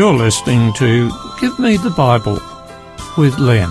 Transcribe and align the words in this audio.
You're 0.00 0.14
listening 0.14 0.72
to 0.76 1.10
Give 1.42 1.58
Me 1.58 1.76
the 1.76 1.90
Bible 1.90 2.40
with 3.18 3.38
Len. 3.38 3.68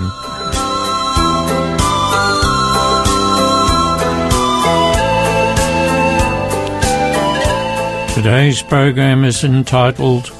Today's 8.14 8.61
program 8.61 9.23
is 9.23 9.43
entitled 9.43 10.32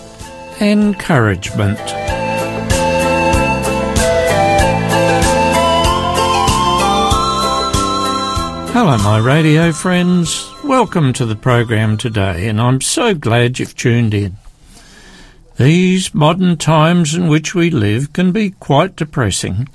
Encouragement. 0.62 1.80
Hello, 8.70 8.96
my 9.00 9.18
radio 9.18 9.72
friends. 9.72 10.54
Welcome 10.64 11.14
to 11.14 11.26
the 11.26 11.36
program 11.36 11.98
today, 11.98 12.48
and 12.48 12.62
I'm 12.62 12.80
so 12.80 13.16
glad 13.16 13.58
you've 13.58 13.76
tuned 13.76 14.14
in. 14.14 14.38
These 15.60 16.14
modern 16.14 16.56
times 16.56 17.14
in 17.14 17.28
which 17.28 17.54
we 17.54 17.70
live 17.70 18.14
can 18.14 18.32
be 18.32 18.52
quite 18.52 18.96
depressing. 18.96 19.68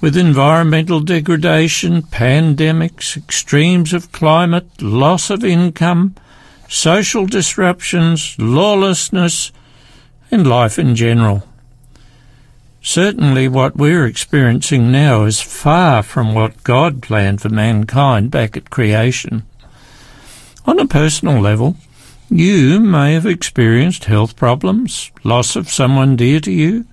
With 0.00 0.16
environmental 0.16 1.00
degradation, 1.00 2.00
pandemics, 2.00 3.14
extremes 3.14 3.92
of 3.92 4.12
climate, 4.12 4.80
loss 4.80 5.28
of 5.28 5.44
income, 5.44 6.14
social 6.68 7.26
disruptions, 7.26 8.34
lawlessness, 8.38 9.52
and 10.30 10.46
life 10.46 10.78
in 10.78 10.94
general. 10.94 11.46
Certainly, 12.80 13.48
what 13.48 13.76
we're 13.76 14.06
experiencing 14.06 14.90
now 14.90 15.24
is 15.24 15.42
far 15.42 16.02
from 16.02 16.32
what 16.34 16.64
God 16.64 17.02
planned 17.02 17.42
for 17.42 17.50
mankind 17.50 18.30
back 18.30 18.56
at 18.56 18.70
creation. 18.70 19.42
On 20.64 20.78
a 20.78 20.86
personal 20.86 21.42
level, 21.42 21.76
you 22.30 22.80
may 22.80 23.14
have 23.14 23.26
experienced 23.26 24.04
health 24.04 24.36
problems, 24.36 25.10
loss 25.22 25.56
of 25.56 25.68
someone 25.68 26.16
dear 26.16 26.40
to 26.40 26.50
you, 26.52 26.86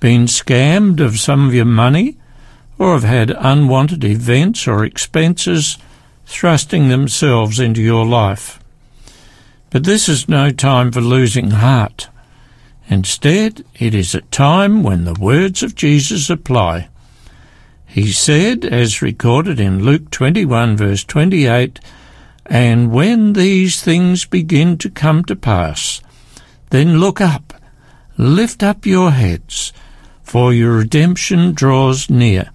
been 0.00 0.24
scammed 0.24 1.00
of 1.00 1.20
some 1.20 1.46
of 1.46 1.54
your 1.54 1.64
money, 1.64 2.16
or 2.78 2.94
have 2.94 3.04
had 3.04 3.30
unwanted 3.38 4.04
events 4.04 4.66
or 4.66 4.84
expenses 4.84 5.76
thrusting 6.24 6.88
themselves 6.88 7.60
into 7.60 7.82
your 7.82 8.06
life. 8.06 8.58
But 9.70 9.84
this 9.84 10.08
is 10.08 10.28
no 10.28 10.50
time 10.50 10.90
for 10.90 11.00
losing 11.00 11.50
heart. 11.50 12.08
Instead, 12.88 13.64
it 13.78 13.94
is 13.94 14.14
a 14.14 14.20
time 14.22 14.82
when 14.82 15.04
the 15.04 15.14
words 15.14 15.62
of 15.62 15.74
Jesus 15.74 16.30
apply. 16.30 16.88
He 17.86 18.12
said, 18.12 18.64
as 18.64 19.02
recorded 19.02 19.60
in 19.60 19.84
Luke 19.84 20.10
21 20.10 20.76
verse 20.76 21.04
28, 21.04 21.80
And 22.50 22.90
when 22.90 23.34
these 23.34 23.80
things 23.80 24.24
begin 24.24 24.76
to 24.78 24.90
come 24.90 25.24
to 25.26 25.36
pass, 25.36 26.02
then 26.70 26.98
look 26.98 27.20
up, 27.20 27.54
lift 28.18 28.64
up 28.64 28.84
your 28.84 29.12
heads, 29.12 29.72
for 30.24 30.52
your 30.52 30.78
redemption 30.78 31.52
draws 31.52 32.10
near. 32.10 32.50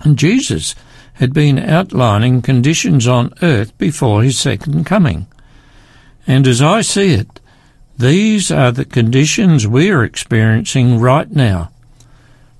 And 0.00 0.18
Jesus 0.18 0.74
had 1.14 1.34
been 1.34 1.58
outlining 1.58 2.40
conditions 2.40 3.06
on 3.06 3.34
earth 3.42 3.76
before 3.76 4.22
his 4.22 4.38
second 4.38 4.84
coming. 4.84 5.26
And 6.26 6.46
as 6.46 6.62
I 6.62 6.80
see 6.80 7.12
it, 7.14 7.38
these 7.98 8.50
are 8.50 8.72
the 8.72 8.84
conditions 8.86 9.66
we're 9.66 10.04
experiencing 10.04 11.00
right 11.00 11.30
now. 11.30 11.70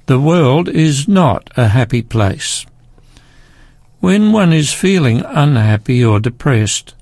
The 0.05 0.21
world 0.21 0.69
is 0.69 1.09
not 1.09 1.51
a 1.57 1.69
happy 1.69 2.03
place. 2.03 2.67
When 4.01 4.33
one 4.33 4.53
is 4.53 4.73
feeling 4.73 5.23
unhappy 5.25 6.05
or 6.05 6.21
depressed, 6.21 6.95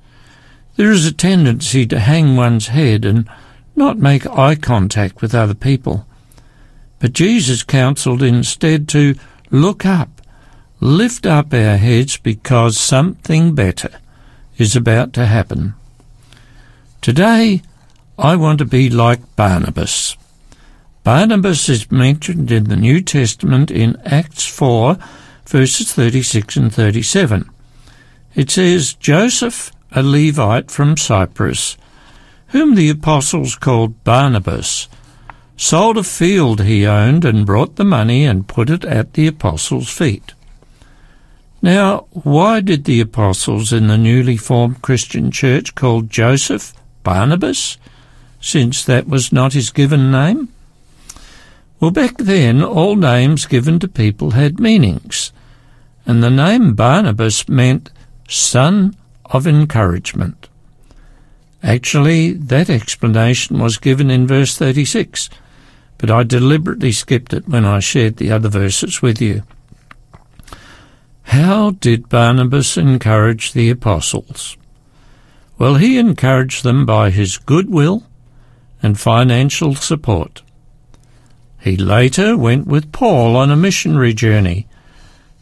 there 0.76 0.90
is 0.90 1.06
a 1.06 1.12
tendency 1.12 1.86
to 1.86 2.00
hang 2.00 2.36
one's 2.36 2.68
head 2.68 3.04
and 3.04 3.28
not 3.76 3.98
make 3.98 4.26
eye 4.26 4.54
contact 4.54 5.20
with 5.20 5.34
other 5.34 5.54
people. 5.54 6.06
But 6.98 7.12
Jesus 7.12 7.62
counselled 7.62 8.22
instead 8.22 8.88
to 8.88 9.14
look 9.50 9.84
up, 9.84 10.22
lift 10.80 11.26
up 11.26 11.52
our 11.52 11.76
heads 11.76 12.16
because 12.16 12.78
something 12.78 13.54
better 13.54 13.90
is 14.56 14.76
about 14.76 15.12
to 15.14 15.26
happen. 15.26 15.74
Today, 17.00 17.62
I 18.18 18.36
want 18.36 18.58
to 18.60 18.64
be 18.64 18.88
like 18.88 19.36
Barnabas. 19.36 20.16
Barnabas 21.02 21.68
is 21.68 21.90
mentioned 21.90 22.50
in 22.50 22.64
the 22.64 22.76
New 22.76 23.02
Testament 23.02 23.70
in 23.70 24.00
Acts 24.06 24.46
4, 24.46 24.96
verses 25.46 25.92
36 25.92 26.56
and 26.56 26.74
37. 26.74 27.50
It 28.34 28.50
says, 28.50 28.94
Joseph, 28.94 29.70
a 29.92 30.02
Levite 30.02 30.70
from 30.70 30.96
Cyprus, 30.96 31.76
whom 32.48 32.74
the 32.74 32.90
apostles 32.90 33.56
called 33.56 34.02
Barnabas, 34.04 34.88
sold 35.56 35.96
a 35.96 36.02
field 36.02 36.62
he 36.62 36.86
owned 36.86 37.24
and 37.24 37.46
brought 37.46 37.76
the 37.76 37.84
money 37.84 38.24
and 38.24 38.48
put 38.48 38.70
it 38.70 38.84
at 38.84 39.12
the 39.14 39.26
apostles' 39.26 39.88
feet. 39.88 40.34
Now, 41.62 42.06
why 42.10 42.60
did 42.60 42.84
the 42.84 43.00
apostles 43.00 43.72
in 43.72 43.86
the 43.86 43.96
newly 43.96 44.36
formed 44.36 44.82
Christian 44.82 45.30
church 45.30 45.74
call 45.74 46.02
Joseph 46.02 46.74
Barnabas? 47.02 47.78
since 48.44 48.84
that 48.84 49.08
was 49.08 49.32
not 49.32 49.54
his 49.54 49.70
given 49.70 50.10
name? 50.10 50.48
Well, 51.80 51.90
back 51.90 52.18
then, 52.18 52.62
all 52.62 52.94
names 52.94 53.46
given 53.46 53.78
to 53.78 53.88
people 53.88 54.32
had 54.32 54.60
meanings, 54.60 55.32
and 56.06 56.22
the 56.22 56.30
name 56.30 56.74
Barnabas 56.74 57.48
meant 57.48 57.90
son 58.28 58.96
of 59.26 59.46
encouragement. 59.46 60.48
Actually, 61.62 62.32
that 62.32 62.68
explanation 62.68 63.58
was 63.58 63.78
given 63.78 64.10
in 64.10 64.26
verse 64.26 64.56
36, 64.56 65.30
but 65.96 66.10
I 66.10 66.22
deliberately 66.22 66.92
skipped 66.92 67.32
it 67.32 67.48
when 67.48 67.64
I 67.64 67.80
shared 67.80 68.18
the 68.18 68.30
other 68.30 68.48
verses 68.48 69.00
with 69.00 69.20
you. 69.20 69.42
How 71.22 71.70
did 71.70 72.10
Barnabas 72.10 72.76
encourage 72.76 73.52
the 73.52 73.70
apostles? 73.70 74.58
Well, 75.58 75.76
he 75.76 75.98
encouraged 75.98 76.64
them 76.64 76.84
by 76.84 77.10
his 77.10 77.38
goodwill 77.38 78.04
and 78.82 79.00
financial 79.00 79.74
support. 79.74 80.42
He 81.60 81.78
later 81.78 82.36
went 82.36 82.66
with 82.66 82.92
Paul 82.92 83.36
on 83.36 83.50
a 83.50 83.56
missionary 83.56 84.12
journey, 84.12 84.66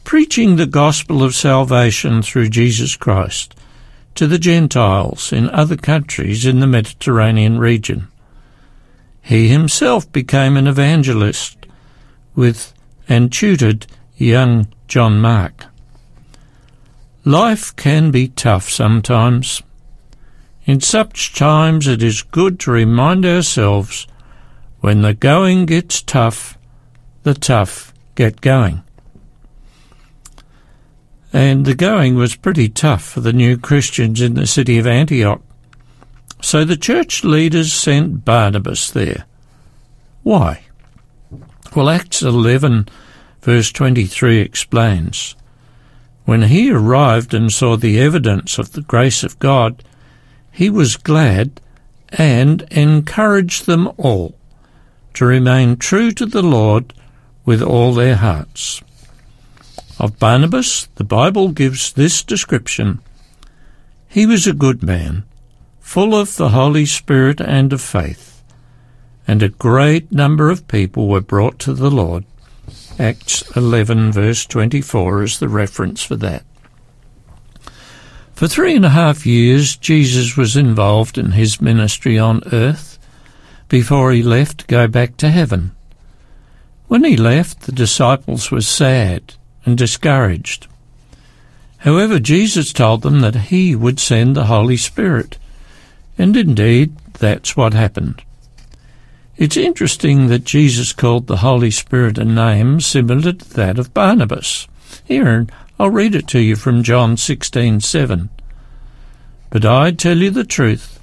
preaching 0.04 0.56
the 0.56 0.66
gospel 0.66 1.22
of 1.22 1.34
salvation 1.34 2.22
through 2.22 2.48
Jesus 2.48 2.96
Christ 2.96 3.54
to 4.14 4.26
the 4.26 4.38
Gentiles 4.38 5.32
in 5.32 5.48
other 5.50 5.76
countries 5.76 6.44
in 6.44 6.60
the 6.60 6.66
Mediterranean 6.66 7.58
region. 7.58 8.08
He 9.22 9.48
himself 9.48 10.10
became 10.12 10.56
an 10.56 10.66
evangelist 10.66 11.66
with 12.34 12.74
and 13.08 13.32
tutored 13.32 13.86
young 14.16 14.68
John 14.88 15.20
Mark. 15.20 15.66
Life 17.24 17.74
can 17.76 18.10
be 18.10 18.28
tough 18.28 18.68
sometimes. 18.68 19.62
In 20.64 20.80
such 20.80 21.34
times 21.34 21.86
it 21.86 22.02
is 22.02 22.22
good 22.22 22.58
to 22.60 22.70
remind 22.70 23.24
ourselves 23.24 24.06
when 24.80 25.02
the 25.02 25.14
going 25.14 25.66
gets 25.66 26.02
tough, 26.02 26.58
the 27.22 27.34
tough 27.34 27.94
get 28.16 28.40
going. 28.40 28.82
And 31.32 31.64
the 31.64 31.74
going 31.74 32.14
was 32.14 32.36
pretty 32.36 32.68
tough 32.68 33.02
for 33.02 33.20
the 33.20 33.32
new 33.32 33.56
Christians 33.56 34.20
in 34.20 34.34
the 34.34 34.46
city 34.46 34.78
of 34.78 34.86
Antioch. 34.86 35.40
So 36.42 36.64
the 36.64 36.76
church 36.76 37.24
leaders 37.24 37.72
sent 37.72 38.24
Barnabas 38.24 38.90
there. 38.90 39.24
Why? 40.22 40.62
Well, 41.74 41.88
Acts 41.88 42.22
11, 42.22 42.88
verse 43.40 43.72
23 43.72 44.40
explains 44.40 45.34
When 46.24 46.42
he 46.42 46.70
arrived 46.70 47.32
and 47.32 47.50
saw 47.50 47.76
the 47.76 47.98
evidence 47.98 48.58
of 48.58 48.72
the 48.72 48.82
grace 48.82 49.24
of 49.24 49.38
God, 49.38 49.82
he 50.50 50.68
was 50.68 50.96
glad 50.96 51.60
and 52.10 52.62
encouraged 52.70 53.64
them 53.64 53.90
all 53.96 54.34
to 55.14 55.24
remain 55.24 55.76
true 55.76 56.10
to 56.12 56.26
the 56.26 56.42
Lord 56.42 56.92
with 57.44 57.62
all 57.62 57.94
their 57.94 58.16
hearts. 58.16 58.82
Of 60.02 60.18
Barnabas, 60.18 60.88
the 60.96 61.04
Bible 61.04 61.50
gives 61.50 61.92
this 61.92 62.24
description 62.24 62.98
He 64.08 64.26
was 64.26 64.48
a 64.48 64.52
good 64.52 64.82
man, 64.82 65.22
full 65.78 66.12
of 66.16 66.34
the 66.34 66.48
Holy 66.48 66.86
Spirit 66.86 67.40
and 67.40 67.72
of 67.72 67.80
faith, 67.80 68.42
and 69.28 69.44
a 69.44 69.48
great 69.48 70.10
number 70.10 70.50
of 70.50 70.66
people 70.66 71.06
were 71.06 71.20
brought 71.20 71.60
to 71.60 71.72
the 71.72 71.88
Lord. 71.88 72.24
Acts 72.98 73.44
11, 73.54 74.10
verse 74.10 74.44
24 74.44 75.22
is 75.22 75.38
the 75.38 75.48
reference 75.48 76.02
for 76.02 76.16
that. 76.16 76.42
For 78.34 78.48
three 78.48 78.74
and 78.74 78.84
a 78.84 78.90
half 78.90 79.24
years, 79.24 79.76
Jesus 79.76 80.36
was 80.36 80.56
involved 80.56 81.16
in 81.16 81.30
his 81.30 81.60
ministry 81.60 82.18
on 82.18 82.42
earth 82.52 82.98
before 83.68 84.10
he 84.10 84.24
left 84.24 84.58
to 84.58 84.66
go 84.66 84.88
back 84.88 85.16
to 85.18 85.30
heaven. 85.30 85.70
When 86.88 87.04
he 87.04 87.16
left, 87.16 87.60
the 87.60 87.72
disciples 87.72 88.50
were 88.50 88.62
sad 88.62 89.34
and 89.64 89.76
discouraged. 89.76 90.66
However, 91.78 92.18
Jesus 92.18 92.72
told 92.72 93.02
them 93.02 93.20
that 93.20 93.50
he 93.50 93.74
would 93.74 93.98
send 93.98 94.36
the 94.36 94.46
Holy 94.46 94.76
Spirit, 94.76 95.38
and 96.16 96.36
indeed 96.36 96.96
that's 97.18 97.56
what 97.56 97.74
happened. 97.74 98.22
It's 99.36 99.56
interesting 99.56 100.28
that 100.28 100.44
Jesus 100.44 100.92
called 100.92 101.26
the 101.26 101.38
Holy 101.38 101.70
Spirit 101.70 102.18
a 102.18 102.24
name 102.24 102.80
similar 102.80 103.32
to 103.32 103.54
that 103.54 103.78
of 103.78 103.94
Barnabas. 103.94 104.68
Here, 105.04 105.46
I'll 105.80 105.90
read 105.90 106.14
it 106.14 106.28
to 106.28 106.38
you 106.38 106.54
from 106.54 106.84
John 106.84 107.16
16:7. 107.16 108.28
But 109.50 109.64
I 109.64 109.90
tell 109.90 110.18
you 110.18 110.30
the 110.30 110.44
truth, 110.44 111.00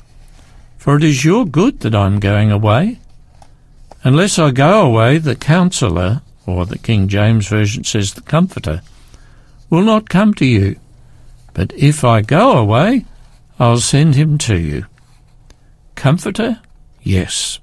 for 0.77 0.95
it 0.95 1.03
is 1.03 1.25
your 1.25 1.45
good 1.45 1.81
that 1.81 1.93
I 1.93 2.05
am 2.05 2.19
going 2.19 2.51
away. 2.51 2.99
Unless 4.03 4.39
I 4.39 4.51
go 4.51 4.85
away, 4.85 5.17
the 5.17 5.35
counselor, 5.35 6.21
or 6.49 6.65
the 6.65 6.77
King 6.77 7.07
James 7.07 7.47
Version 7.47 7.83
says 7.83 8.13
the 8.13 8.21
comforter, 8.21 8.81
will 9.69 9.83
not 9.83 10.09
come 10.09 10.33
to 10.35 10.45
you. 10.45 10.79
But 11.53 11.73
if 11.73 12.03
I 12.03 12.21
go 12.21 12.57
away, 12.57 13.05
I'll 13.59 13.79
send 13.79 14.15
him 14.15 14.37
to 14.39 14.57
you. 14.57 14.85
Comforter? 15.95 16.61
Yes. 17.01 17.59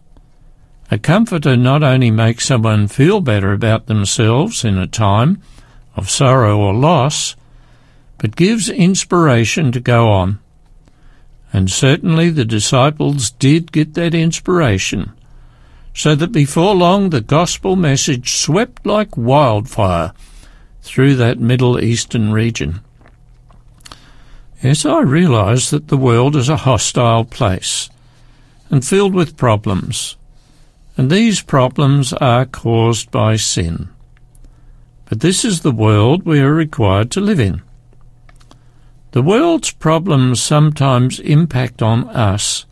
A 0.91 0.99
comforter 0.99 1.57
not 1.57 1.83
only 1.83 2.11
makes 2.11 2.47
someone 2.47 2.87
feel 2.87 3.21
better 3.21 3.53
about 3.53 3.87
themselves 3.87 4.65
in 4.65 4.79
a 4.79 4.87
time 4.87 5.43
of 5.97 6.11
sorrow 6.11 6.59
or 6.59 6.75
loss, 6.75 7.35
but 8.19 8.37
gives 8.37 8.69
inspiration 8.69 9.73
to 9.73 9.81
go 9.81 10.11
on. 10.11 10.39
And 11.53 11.71
certainly 11.71 12.31
the 12.31 12.45
disciples 12.45 13.31
did 13.31 13.73
get 13.73 13.95
that 13.95 14.15
inspiration, 14.15 15.13
so 15.97 16.15
that 16.15 16.31
before 16.31 16.75
long 16.75 17.09
the 17.09 17.23
gospel 17.23 17.75
message 17.75 18.37
swept 18.37 18.85
like 18.85 19.17
wildfire 19.17 20.13
through 20.83 21.15
that 21.15 21.41
Middle 21.41 21.81
Eastern 21.83 22.33
region. 22.33 22.81
Yes, 24.63 24.85
I 24.85 25.01
realise 25.01 25.71
that 25.71 25.89
the 25.89 25.97
world 25.97 26.37
is 26.37 26.51
a 26.51 26.59
hostile 26.59 27.25
place 27.25 27.89
and 28.69 28.85
filled 28.87 29.15
with 29.15 29.39
problems, 29.39 30.19
and 30.99 31.11
these 31.11 31.41
problems 31.41 32.13
are 32.13 32.45
caused 32.45 33.11
by 33.11 33.37
sin. 33.37 33.89
But 35.07 35.21
this 35.21 35.47
is 35.47 35.63
the 35.63 35.73
world 35.73 36.25
we 36.25 36.41
are 36.41 36.53
required 36.53 37.11
to 37.13 37.23
live 37.23 37.41
in. 37.41 37.63
The 39.13 39.23
world's 39.23 39.71
problems 39.71 40.43
sometimes 40.43 41.21
impact 41.21 41.81
on 41.81 42.07
us, 42.11 42.67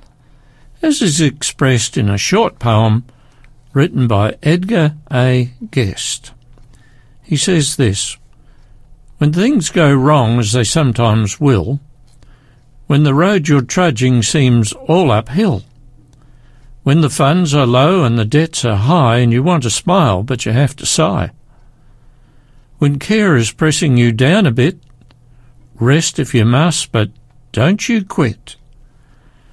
as 0.82 1.00
is 1.00 1.23
expressed 1.23 1.97
in 1.97 2.11
a 2.11 2.19
short 2.19 2.59
poem 2.59 3.05
written 3.75 4.06
by 4.06 4.37
Edgar 4.43 4.94
A. 5.12 5.53
Guest. 5.71 6.32
He 7.23 7.37
says 7.37 7.76
this 7.76 8.17
When 9.19 9.32
things 9.32 9.69
go 9.71 9.93
wrong, 9.93 10.38
as 10.38 10.53
they 10.53 10.65
sometimes 10.65 11.41
will, 11.41 11.81
when 12.87 13.03
the 13.03 13.15
road 13.15 13.49
you're 13.49 13.62
trudging 13.62 14.23
seems 14.23 14.73
all 14.73 15.11
uphill, 15.11 15.65
when 16.85 17.00
the 17.00 17.11
funds 17.11 17.55
are 17.55 17.67
low 17.67 18.05
and 18.05 18.19
the 18.19 18.25
debts 18.25 18.65
are 18.65 18.76
high 18.76 19.19
and 19.19 19.32
you 19.32 19.43
want 19.43 19.62
to 19.65 19.71
smile 19.71 20.23
but 20.23 20.47
you 20.47 20.53
have 20.53 20.76
to 20.76 20.87
sigh, 20.87 21.31
when 22.79 22.99
care 22.99 23.37
is 23.37 23.50
pressing 23.50 23.97
you 23.97 24.12
down 24.12 24.47
a 24.47 24.50
bit, 24.50 24.79
rest 25.76 26.19
if 26.19 26.35
you 26.35 26.44
must, 26.44 26.93
but 26.93 27.11
don't 27.53 27.88
you 27.88 28.05
quit. 28.05 28.56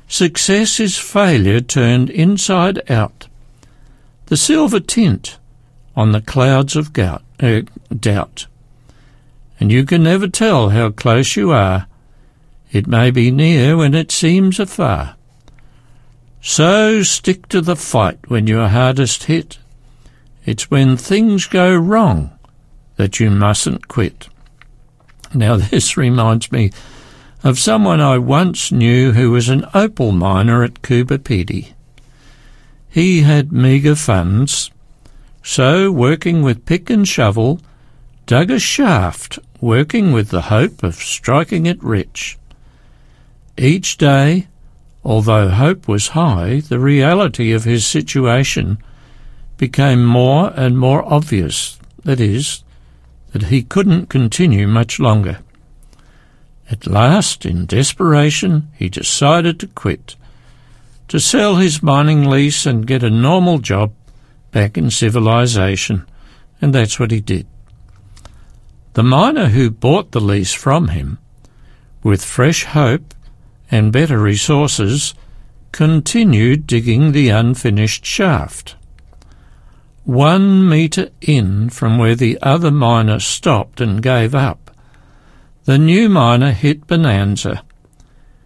Success 0.07 0.79
is 0.79 0.97
failure 0.97 1.61
turned 1.61 2.09
inside 2.09 2.81
out. 2.91 3.20
The 4.31 4.37
silver 4.37 4.79
tint 4.79 5.39
on 5.93 6.13
the 6.13 6.21
clouds 6.21 6.77
of 6.77 6.93
gout, 6.93 7.21
uh, 7.41 7.63
doubt. 7.93 8.47
And 9.59 9.69
you 9.69 9.83
can 9.83 10.03
never 10.03 10.29
tell 10.29 10.69
how 10.69 10.91
close 10.91 11.35
you 11.35 11.51
are. 11.51 11.87
It 12.71 12.87
may 12.87 13.11
be 13.11 13.29
near 13.29 13.75
when 13.75 13.93
it 13.93 14.09
seems 14.09 14.57
afar. 14.57 15.17
So 16.39 17.03
stick 17.03 17.49
to 17.49 17.59
the 17.59 17.75
fight 17.75 18.19
when 18.29 18.47
you're 18.47 18.69
hardest 18.69 19.25
hit. 19.25 19.59
It's 20.45 20.71
when 20.71 20.95
things 20.95 21.45
go 21.45 21.75
wrong 21.75 22.31
that 22.95 23.19
you 23.19 23.29
mustn't 23.29 23.89
quit. 23.89 24.29
Now, 25.33 25.57
this 25.71 25.97
reminds 25.97 26.53
me 26.53 26.71
of 27.43 27.59
someone 27.59 27.99
I 27.99 28.17
once 28.17 28.71
knew 28.71 29.11
who 29.11 29.31
was 29.31 29.49
an 29.49 29.65
opal 29.73 30.13
miner 30.13 30.63
at 30.63 30.81
Coober 30.81 31.17
Pedy. 31.17 31.73
He 32.91 33.21
had 33.21 33.53
meagre 33.53 33.95
funds, 33.95 34.69
so, 35.41 35.89
working 35.91 36.43
with 36.43 36.65
pick 36.65 36.89
and 36.89 37.07
shovel, 37.07 37.61
dug 38.25 38.51
a 38.51 38.59
shaft, 38.59 39.39
working 39.61 40.11
with 40.11 40.27
the 40.27 40.43
hope 40.43 40.83
of 40.83 40.95
striking 40.95 41.65
it 41.65 41.81
rich. 41.81 42.37
Each 43.57 43.97
day, 43.97 44.47
although 45.05 45.47
hope 45.47 45.87
was 45.87 46.09
high, 46.09 46.59
the 46.59 46.79
reality 46.79 47.53
of 47.53 47.63
his 47.63 47.87
situation 47.87 48.77
became 49.57 50.05
more 50.05 50.51
and 50.57 50.77
more 50.77 51.01
obvious. 51.05 51.79
That 52.03 52.19
is, 52.19 52.63
that 53.31 53.43
he 53.43 53.63
couldn't 53.63 54.07
continue 54.07 54.67
much 54.67 54.99
longer. 54.99 55.39
At 56.69 56.87
last, 56.87 57.45
in 57.45 57.67
desperation, 57.67 58.67
he 58.75 58.89
decided 58.89 59.61
to 59.61 59.67
quit, 59.67 60.15
to 61.11 61.19
sell 61.19 61.57
his 61.57 61.83
mining 61.83 62.23
lease 62.23 62.65
and 62.65 62.87
get 62.87 63.03
a 63.03 63.09
normal 63.09 63.59
job 63.59 63.91
back 64.51 64.77
in 64.77 64.89
civilization, 64.89 66.05
and 66.61 66.73
that's 66.73 67.01
what 67.01 67.11
he 67.11 67.19
did. 67.19 67.45
The 68.93 69.03
miner 69.03 69.47
who 69.47 69.71
bought 69.71 70.13
the 70.13 70.21
lease 70.21 70.53
from 70.53 70.87
him, 70.87 71.17
with 72.01 72.23
fresh 72.23 72.63
hope 72.63 73.13
and 73.69 73.91
better 73.91 74.17
resources, 74.17 75.13
continued 75.73 76.65
digging 76.65 77.11
the 77.11 77.27
unfinished 77.27 78.05
shaft. 78.05 78.77
One 80.05 80.69
metre 80.69 81.09
in 81.19 81.71
from 81.71 81.97
where 81.97 82.15
the 82.15 82.39
other 82.41 82.71
miner 82.71 83.19
stopped 83.19 83.81
and 83.81 84.01
gave 84.01 84.33
up, 84.33 84.71
the 85.65 85.77
new 85.77 86.07
miner 86.07 86.51
hit 86.51 86.87
Bonanza. 86.87 87.65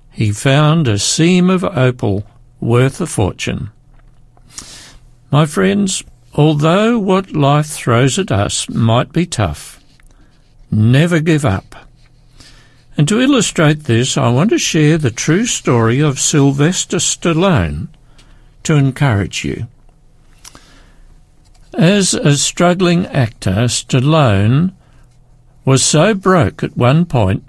He 0.09 0.31
found 0.31 0.88
a 0.88 0.97
seam 0.97 1.51
of 1.51 1.63
opal 1.63 2.25
worth 2.65 3.00
a 3.00 3.07
fortune. 3.07 3.69
My 5.31 5.45
friends, 5.45 6.03
although 6.33 7.00
what 7.00 7.31
life 7.31 7.67
throws 7.67 8.19
at 8.19 8.31
us 8.31 8.69
might 8.69 9.13
be 9.13 9.25
tough, 9.25 9.81
never 10.71 11.19
give 11.19 11.45
up. 11.45 11.75
And 12.98 13.07
to 13.07 13.19
illustrate 13.19 13.84
this, 13.84 14.17
I 14.17 14.29
want 14.29 14.51
to 14.51 14.57
share 14.57 14.98
the 14.98 15.12
true 15.12 15.45
story 15.45 16.00
of 16.00 16.19
Sylvester 16.19 16.98
Stallone 16.98 17.89
to 18.63 18.75
encourage 18.75 19.43
you. 19.43 19.67
As 21.74 22.13
a 22.13 22.38
struggling 22.38 23.05
actor, 23.07 23.67
Stallone 23.67 24.74
was 25.65 25.84
so 25.84 26.13
broke 26.13 26.63
at 26.63 26.77
one 26.77 27.05
point 27.05 27.43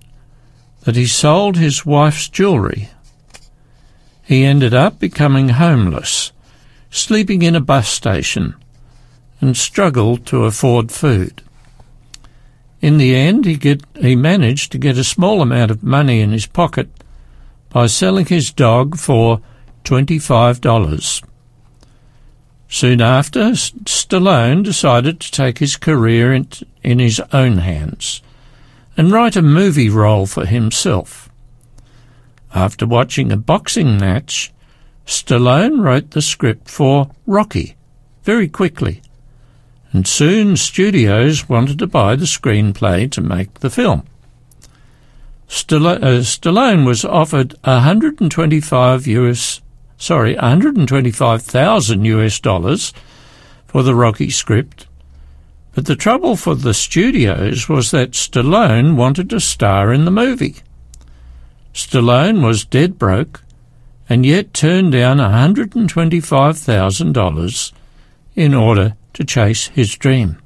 that 0.80 0.96
he 0.96 1.06
sold 1.06 1.56
his 1.56 1.86
wife's 1.86 2.28
jewellery. 2.28 2.88
He 4.26 4.44
ended 4.44 4.74
up 4.74 4.98
becoming 4.98 5.50
homeless, 5.50 6.32
sleeping 6.90 7.42
in 7.42 7.54
a 7.54 7.60
bus 7.60 7.88
station, 7.88 8.56
and 9.40 9.56
struggled 9.56 10.26
to 10.26 10.44
afford 10.44 10.90
food. 10.90 11.42
In 12.80 12.98
the 12.98 13.14
end, 13.14 13.44
he, 13.44 13.56
get, 13.56 13.82
he 13.94 14.16
managed 14.16 14.72
to 14.72 14.78
get 14.78 14.98
a 14.98 15.04
small 15.04 15.42
amount 15.42 15.70
of 15.70 15.84
money 15.84 16.20
in 16.20 16.32
his 16.32 16.46
pocket 16.46 16.88
by 17.68 17.86
selling 17.86 18.26
his 18.26 18.52
dog 18.52 18.96
for 18.96 19.40
$25. 19.84 21.22
Soon 22.68 23.00
after, 23.00 23.50
Stallone 23.52 24.64
decided 24.64 25.20
to 25.20 25.30
take 25.30 25.58
his 25.58 25.76
career 25.76 26.34
in, 26.34 26.48
in 26.82 26.98
his 26.98 27.20
own 27.32 27.58
hands 27.58 28.22
and 28.96 29.12
write 29.12 29.36
a 29.36 29.42
movie 29.42 29.88
role 29.88 30.26
for 30.26 30.46
himself. 30.46 31.25
After 32.56 32.86
watching 32.86 33.30
a 33.30 33.36
boxing 33.36 33.98
match, 33.98 34.50
Stallone 35.04 35.82
wrote 35.82 36.12
the 36.12 36.22
script 36.22 36.70
for 36.70 37.10
Rocky 37.26 37.76
very 38.24 38.48
quickly, 38.48 39.02
and 39.92 40.08
soon 40.08 40.56
studios 40.56 41.50
wanted 41.50 41.78
to 41.80 41.86
buy 41.86 42.16
the 42.16 42.24
screenplay 42.24 43.10
to 43.10 43.20
make 43.20 43.60
the 43.60 43.68
film. 43.68 44.04
Stallone, 45.46 46.02
uh, 46.02 46.22
Stallone 46.22 46.86
was 46.86 47.04
offered 47.04 47.54
125 47.64 49.06
US 49.06 49.60
sorry, 49.98 50.34
125,000 50.36 52.04
US 52.06 52.40
dollars 52.40 52.94
for 53.66 53.82
the 53.82 53.94
Rocky 53.94 54.30
script. 54.30 54.86
But 55.74 55.84
the 55.84 55.94
trouble 55.94 56.36
for 56.36 56.54
the 56.54 56.72
studios 56.72 57.68
was 57.68 57.90
that 57.90 58.12
Stallone 58.12 58.96
wanted 58.96 59.28
to 59.28 59.40
star 59.40 59.92
in 59.92 60.06
the 60.06 60.10
movie. 60.10 60.56
Stallone 61.76 62.42
was 62.42 62.64
dead 62.64 62.98
broke 62.98 63.44
and 64.08 64.24
yet 64.24 64.54
turned 64.54 64.92
down 64.92 65.18
$125,000 65.18 67.72
in 68.34 68.54
order 68.54 68.94
to 69.12 69.24
chase 69.24 69.66
his 69.66 69.94
dream. 69.94 70.38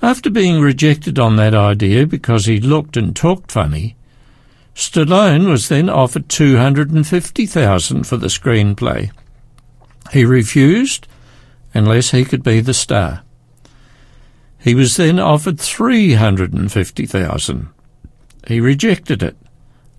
After 0.00 0.30
being 0.30 0.62
rejected 0.62 1.18
on 1.18 1.36
that 1.36 1.54
idea 1.54 2.06
because 2.06 2.46
he 2.46 2.60
looked 2.60 2.96
and 2.96 3.14
talked 3.14 3.52
funny, 3.52 3.94
Stallone 4.74 5.50
was 5.50 5.68
then 5.68 5.90
offered 5.90 6.30
250000 6.30 8.06
for 8.06 8.16
the 8.16 8.28
screenplay. 8.28 9.10
He 10.12 10.24
refused 10.24 11.06
unless 11.74 12.12
he 12.12 12.24
could 12.24 12.42
be 12.42 12.60
the 12.60 12.72
star. 12.72 13.22
He 14.58 14.74
was 14.74 14.96
then 14.96 15.18
offered 15.18 15.60
350,000. 15.60 17.68
He 18.46 18.60
rejected 18.60 19.22
it 19.22 19.36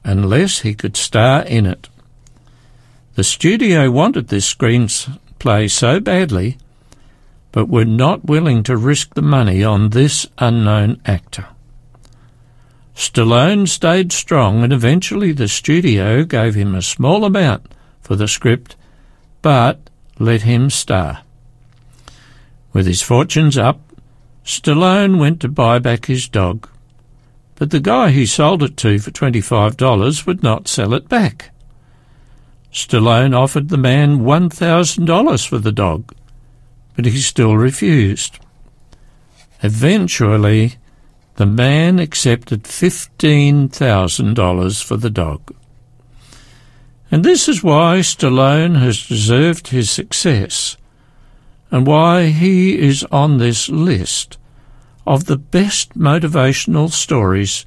unless 0.06 0.60
he 0.60 0.74
could 0.74 0.96
star 0.96 1.42
in 1.44 1.66
it. 1.66 1.90
The 3.16 3.24
studio 3.24 3.92
wanted 3.92 4.28
this 4.28 4.54
screenplay 4.54 5.70
so 5.70 6.00
badly, 6.00 6.58
but 7.52 7.68
were 7.68 7.86
not 7.86 8.26
willing 8.26 8.64
to 8.64 8.78
risk 8.78 9.16
the 9.16 9.22
money 9.22 9.64
on 9.64 9.90
this 9.90 10.28
unknown 10.38 11.02
actor. 11.06 11.48
Stallone 12.96 13.68
stayed 13.68 14.14
strong 14.14 14.64
and 14.64 14.72
eventually 14.72 15.34
the 15.34 15.50
studio 15.50 16.24
gave 16.24 16.56
him 16.56 16.76
a 16.76 16.82
small 16.82 17.26
amount 17.26 17.74
for 18.02 18.16
the 18.16 18.28
script, 18.28 18.76
but 19.42 19.90
let 20.20 20.44
him 20.44 20.70
star. 20.70 21.22
With 22.72 22.86
his 22.86 23.02
fortunes 23.02 23.58
up, 23.58 23.80
Stallone 24.46 25.18
went 25.18 25.40
to 25.42 25.48
buy 25.48 25.80
back 25.80 26.06
his 26.06 26.28
dog, 26.28 26.70
but 27.56 27.72
the 27.72 27.80
guy 27.80 28.12
he 28.12 28.26
sold 28.26 28.62
it 28.64 28.76
to 28.78 29.00
for 29.00 29.12
$25 29.12 30.26
would 30.26 30.44
not 30.44 30.68
sell 30.68 30.94
it 30.94 31.08
back. 31.10 31.52
Stallone 32.72 33.36
offered 33.36 33.70
the 33.70 33.78
man 33.78 34.20
$1,000 34.20 35.48
for 35.48 35.58
the 35.58 35.72
dog, 35.72 36.14
but 36.96 37.06
he 37.06 37.20
still 37.20 37.56
refused. 37.56 38.38
Eventually, 39.64 40.76
the 41.36 41.46
man 41.46 42.00
accepted 42.00 42.64
$15,000 42.64 44.84
for 44.84 44.98
the 44.98 45.10
dog. 45.10 45.56
And 47.10 47.24
this 47.24 47.48
is 47.48 47.64
why 47.64 48.00
Stallone 48.00 48.78
has 48.80 49.08
deserved 49.08 49.70
his 49.70 49.90
success 49.90 50.76
and 51.72 51.88
why 51.88 52.26
he 52.26 52.78
is 52.78 53.06
on 53.06 53.38
this 53.38 53.70
list 53.70 54.38
of 55.06 55.26
the 55.26 55.38
best 55.38 55.98
motivational 55.98 56.92
stories 56.92 57.66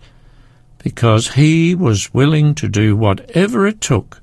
because 0.78 1.34
he 1.34 1.74
was 1.74 2.14
willing 2.14 2.54
to 2.54 2.68
do 2.68 2.96
whatever 2.96 3.66
it 3.66 3.80
took 3.80 4.20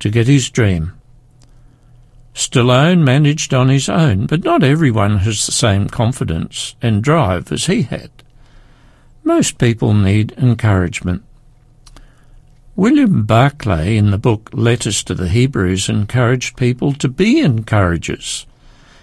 to 0.00 0.10
get 0.10 0.26
his 0.26 0.50
dream. 0.50 0.92
Stallone 2.34 3.02
managed 3.02 3.52
on 3.52 3.68
his 3.68 3.88
own, 3.88 4.26
but 4.26 4.44
not 4.44 4.62
everyone 4.62 5.18
has 5.18 5.44
the 5.44 5.52
same 5.52 5.88
confidence 5.88 6.76
and 6.80 7.02
drive 7.02 7.50
as 7.50 7.66
he 7.66 7.82
had. 7.82 8.10
Most 9.24 9.58
people 9.58 9.92
need 9.92 10.32
encouragement. 10.38 11.24
William 12.76 13.24
Barclay 13.24 13.96
in 13.96 14.12
the 14.12 14.18
book 14.18 14.50
Letters 14.52 15.02
to 15.02 15.14
the 15.14 15.28
Hebrews 15.28 15.88
encouraged 15.88 16.56
people 16.56 16.92
to 16.92 17.08
be 17.08 17.40
encouragers. 17.40 18.46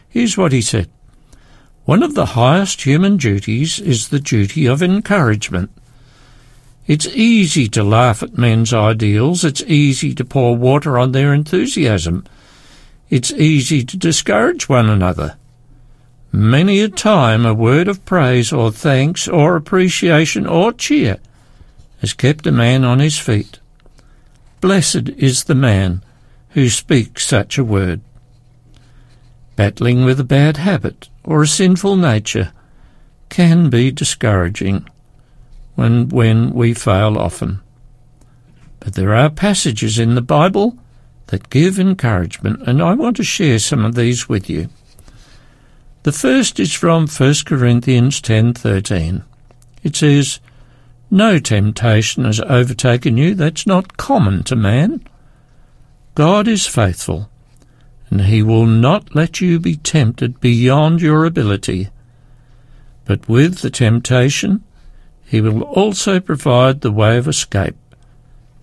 Here's 0.07 0.37
what 0.37 0.53
he 0.53 0.61
said. 0.61 0.89
One 1.85 2.01
of 2.01 2.15
the 2.15 2.33
highest 2.33 2.81
human 2.81 3.17
duties 3.17 3.79
is 3.79 4.09
the 4.09 4.19
duty 4.19 4.65
of 4.65 4.81
encouragement. 4.81 5.69
It's 6.87 7.05
easy 7.07 7.67
to 7.69 7.83
laugh 7.83 8.23
at 8.23 8.37
men's 8.37 8.73
ideals. 8.73 9.43
It's 9.43 9.61
easy 9.63 10.13
to 10.15 10.25
pour 10.25 10.55
water 10.55 10.97
on 10.97 11.11
their 11.11 11.31
enthusiasm. 11.31 12.25
It's 13.11 13.31
easy 13.31 13.83
to 13.85 13.97
discourage 13.97 14.67
one 14.67 14.89
another. 14.89 15.37
Many 16.31 16.81
a 16.81 16.89
time 16.89 17.45
a 17.45 17.53
word 17.53 17.87
of 17.87 18.03
praise 18.03 18.51
or 18.51 18.71
thanks 18.71 19.27
or 19.27 19.55
appreciation 19.55 20.47
or 20.47 20.73
cheer 20.73 21.19
has 22.01 22.13
kept 22.13 22.47
a 22.47 22.51
man 22.51 22.83
on 22.83 22.97
his 22.99 23.19
feet. 23.19 23.59
Blessed 24.59 25.09
is 25.17 25.43
the 25.43 25.55
man 25.55 26.03
who 26.49 26.69
speaks 26.69 27.25
such 27.25 27.59
a 27.59 27.63
word. 27.63 28.01
Battling 29.55 30.03
with 30.03 30.19
a 30.19 30.25
bad 30.25 30.57
habit 30.57 31.09
or 31.23 31.41
a 31.41 31.47
sinful 31.47 31.95
nature 31.95 32.51
can 33.29 33.69
be 33.69 33.91
discouraging 33.91 34.87
when, 35.75 36.09
when 36.09 36.51
we 36.51 36.73
fail 36.73 37.17
often. 37.17 37.61
But 38.79 38.93
there 38.93 39.15
are 39.15 39.29
passages 39.29 39.97
in 39.97 40.15
the 40.15 40.21
Bible 40.21 40.77
that 41.27 41.49
give 41.49 41.79
encouragement, 41.79 42.61
and 42.67 42.81
I 42.81 42.93
want 42.93 43.17
to 43.17 43.23
share 43.23 43.59
some 43.59 43.83
of 43.83 43.95
these 43.95 44.29
with 44.29 44.49
you. 44.49 44.69
The 46.03 46.11
first 46.11 46.59
is 46.59 46.71
from 46.73 47.07
1 47.07 47.45
Corinthians 47.45 48.21
10:13. 48.21 49.23
It 49.81 49.95
says, 49.95 50.39
"No 51.09 51.39
temptation 51.39 52.25
has 52.25 52.39
overtaken 52.41 53.17
you 53.17 53.33
that's 53.33 53.65
not 53.65 53.97
common 53.97 54.43
to 54.43 54.55
man. 54.55 55.01
God 56.13 56.47
is 56.47 56.67
faithful, 56.67 57.29
and 58.15 58.27
he 58.27 58.41
will 58.41 58.65
not 58.65 59.13
let 59.13 59.41
you 59.41 59.59
be 59.59 59.75
tempted 59.75 60.39
beyond 60.39 61.01
your 61.01 61.25
ability. 61.25 61.89
But 63.03 63.27
with 63.27 63.59
the 63.59 63.69
temptation, 63.69 64.63
he 65.25 65.41
will 65.41 65.63
also 65.63 66.21
provide 66.21 66.79
the 66.79 66.93
way 66.93 67.17
of 67.17 67.27
escape, 67.27 67.75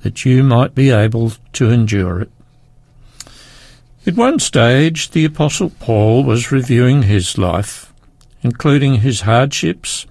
that 0.01 0.25
you 0.25 0.43
might 0.43 0.75
be 0.75 0.89
able 0.89 1.33
to 1.53 1.71
endure 1.71 2.23
it. 2.23 2.31
At 4.07 4.17
one 4.17 4.39
stage, 4.39 5.11
the 5.11 5.27
Apostle 5.27 5.69
Paul 5.69 6.25
was 6.25 6.51
reviewing 6.51 7.03
his 7.03 7.37
life, 7.37 7.93
including 8.41 9.01
his 9.01 9.21
hardships, 9.21 10.07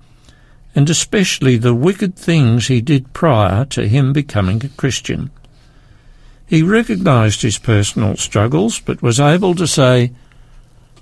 and 0.75 0.87
especially 0.87 1.57
the 1.57 1.73
wicked 1.73 2.15
things 2.15 2.67
he 2.67 2.79
did 2.79 3.11
prior 3.11 3.65
to 3.65 3.87
him 3.87 4.13
becoming 4.13 4.63
a 4.63 4.69
Christian. 4.69 5.31
He 6.51 6.63
recognized 6.63 7.43
his 7.43 7.57
personal 7.57 8.17
struggles, 8.17 8.81
but 8.81 9.01
was 9.01 9.21
able 9.21 9.55
to 9.55 9.65
say, 9.65 10.11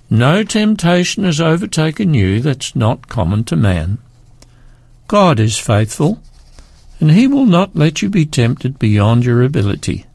No 0.07 0.43
temptation 0.43 1.23
has 1.23 1.41
overtaken 1.41 2.13
you 2.13 2.39
that's 2.39 2.75
not 2.75 3.07
common 3.07 3.43
to 3.45 3.55
man. 3.55 3.97
God 5.07 5.39
is 5.39 5.57
faithful, 5.57 6.21
and 6.99 7.09
he 7.09 7.25
will 7.25 7.47
not 7.47 7.75
let 7.75 8.03
you 8.03 8.09
be 8.09 8.27
tempted 8.27 8.77
beyond 8.77 9.25
your 9.25 9.41
ability. 9.41 10.05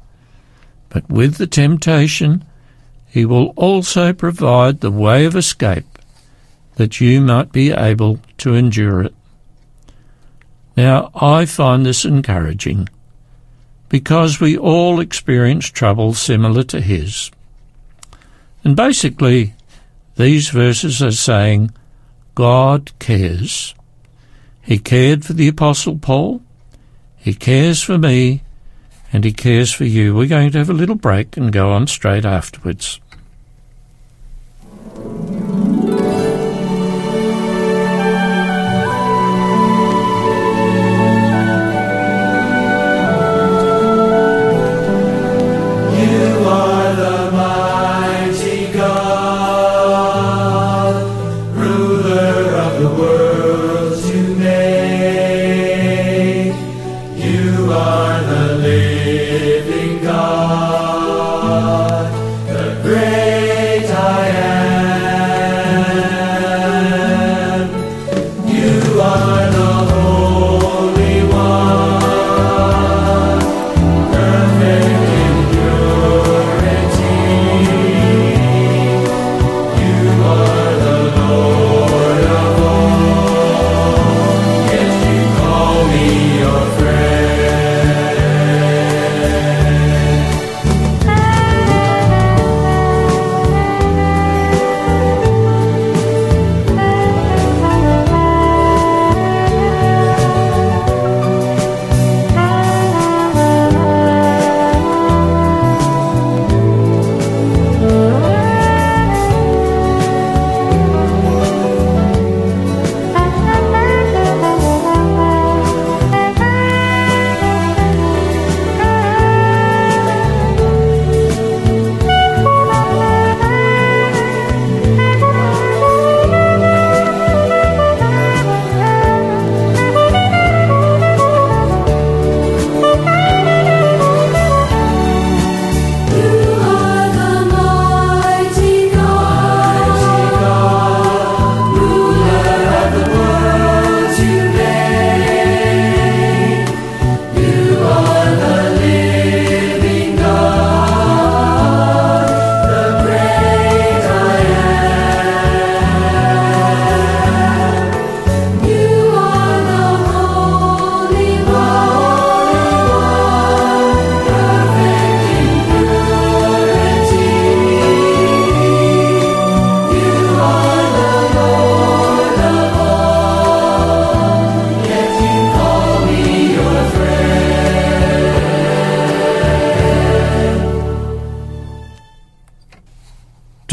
But 0.88 1.11
with 1.11 1.35
the 1.35 1.49
temptation, 1.49 2.45
he 3.09 3.25
will 3.25 3.55
also 3.57 4.12
provide 4.12 4.83
the 4.83 4.93
way 4.93 5.25
of 5.25 5.35
escape, 5.35 5.99
that 6.76 7.00
you 7.00 7.21
might 7.21 7.50
be 7.50 7.73
able 7.73 8.21
to 8.38 8.55
endure 8.55 9.03
it. 9.03 9.14
Now, 10.76 11.11
I 11.12 11.45
find 11.45 11.85
this 11.85 12.05
encouraging 12.05 12.88
because 13.95 14.41
we 14.41 14.59
all 14.59 14.99
experience 14.99 15.67
trouble 15.71 16.13
similar 16.13 16.65
to 16.65 16.81
his. 16.81 17.31
And 18.65 18.75
basically, 18.75 19.55
these 20.17 20.49
verses 20.49 21.01
are 21.01 21.13
saying 21.13 21.71
God 22.35 22.91
cares. 22.99 23.73
He 24.63 24.81
cared 24.81 25.25
for 25.25 25.33
the 25.33 25.47
Apostle 25.47 25.97
Paul, 25.97 26.43
He 27.19 27.35
cares 27.35 27.85
for 27.85 27.97
me, 27.97 28.43
and 29.13 29.23
He 29.23 29.33
cares 29.33 29.73
for 29.73 29.85
you. 29.85 30.13
We're 30.13 30.27
going 30.27 30.51
to 30.51 30.59
have 30.59 30.71
a 30.71 30.73
little 30.73 30.97
break 30.97 31.37
and 31.37 31.53
go 31.53 31.71
on 31.71 31.87
straight 31.87 32.25
afterwards. 32.25 32.99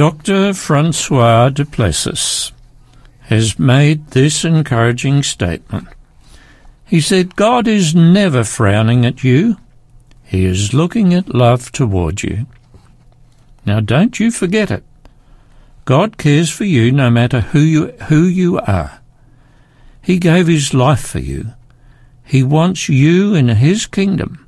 Dr. 0.02 0.56
Francois 0.56 1.50
Duplessis 1.50 2.52
has 3.20 3.60
made 3.60 4.08
this 4.08 4.44
encouraging 4.44 5.22
statement. 5.22 5.88
He 6.84 7.00
said, 7.00 7.36
God 7.36 7.68
is 7.68 7.94
never 7.94 8.44
frowning 8.44 9.06
at 9.06 9.24
you. 9.24 9.58
He 10.24 10.46
is 10.46 10.74
looking 10.74 11.14
at 11.14 11.36
love 11.36 11.72
toward 11.72 12.24
you. 12.24 12.48
Now 13.64 13.80
don't 13.80 14.20
you 14.20 14.32
forget 14.32 14.72
it. 14.72 14.84
God 15.86 16.18
cares 16.18 16.50
for 16.50 16.66
you 16.66 16.92
no 16.92 17.12
matter 17.12 17.42
who 17.42 17.60
you, 17.60 17.88
who 18.10 18.24
you 18.24 18.58
are. 18.58 19.02
He 20.02 20.18
gave 20.18 20.48
his 20.48 20.74
life 20.74 21.06
for 21.06 21.20
you. 21.20 21.54
He 22.24 22.42
wants 22.42 22.90
you 22.90 23.36
in 23.36 23.50
his 23.50 23.86
kingdom. 23.86 24.48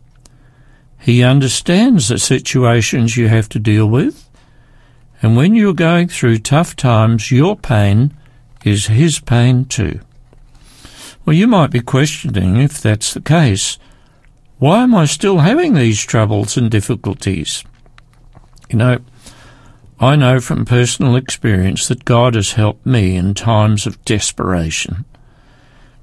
He 0.98 1.22
understands 1.22 2.08
the 2.08 2.18
situations 2.18 3.18
you 3.18 3.28
have 3.28 3.50
to 3.50 3.60
deal 3.60 3.86
with. 3.86 4.28
And 5.24 5.38
when 5.38 5.56
you're 5.56 5.74
going 5.74 6.10
through 6.10 6.40
tough 6.40 6.76
times, 6.76 7.32
your 7.32 7.56
pain 7.56 8.14
is 8.66 8.88
his 8.88 9.20
pain 9.20 9.64
too. 9.64 10.02
Well, 11.26 11.36
you 11.36 11.48
might 11.48 11.72
be 11.72 11.80
questioning 11.80 12.58
if 12.58 12.82
that's 12.82 13.14
the 13.14 13.22
case. 13.22 13.80
Why 14.60 14.84
am 14.84 14.94
I 14.94 15.06
still 15.06 15.40
having 15.40 15.74
these 15.74 16.04
troubles 16.04 16.58
and 16.58 16.70
difficulties? 16.70 17.64
You 18.70 18.78
know, 18.78 19.00
I 20.00 20.18
know 20.18 20.42
from 20.42 20.66
personal 20.66 21.16
experience 21.16 21.88
that 21.88 22.04
God 22.04 22.36
has 22.36 22.54
helped 22.54 22.86
me 22.86 23.16
in 23.16 23.34
times 23.34 23.88
of 23.88 24.04
desperation. 24.04 25.06